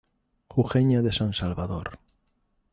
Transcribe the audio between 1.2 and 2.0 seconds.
Salvador.